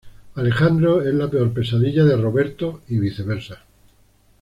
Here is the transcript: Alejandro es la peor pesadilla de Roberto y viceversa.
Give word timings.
Alejandro 0.33 1.03
es 1.03 1.13
la 1.13 1.27
peor 1.29 1.53
pesadilla 1.53 2.03
de 2.03 2.15
Roberto 2.17 2.81
y 2.89 2.97
viceversa. 2.97 3.61